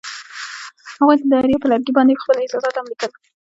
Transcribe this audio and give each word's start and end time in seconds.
هغوی 0.97 1.15
د 1.19 1.23
دریا 1.31 1.57
پر 1.61 1.67
لرګي 1.71 1.93
باندې 1.97 2.19
خپل 2.21 2.35
احساسات 2.39 2.73
هم 2.75 2.85
لیکل. 2.91 3.11